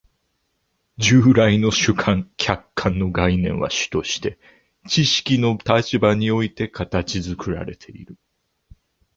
[0.97, 4.39] 従来の主観・客観の概念は主として
[4.87, 8.17] 知識の立場において形作られている。